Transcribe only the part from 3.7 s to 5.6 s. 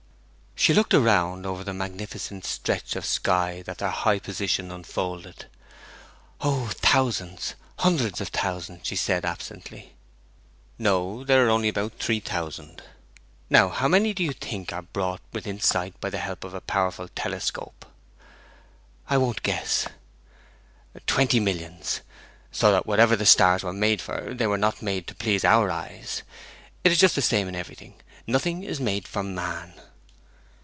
their high position unfolded.